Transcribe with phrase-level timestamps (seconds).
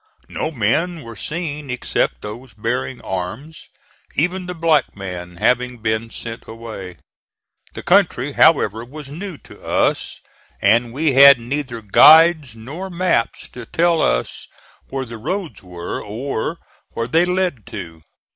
[0.29, 3.69] No men were seen except those bearing arms,
[4.15, 6.97] even the black man having been sent away.
[7.73, 10.19] The country, however, was new to us,
[10.59, 14.47] and we had neither guides nor maps to tell us
[14.89, 16.57] where the roads were, or
[16.93, 18.01] where they led to.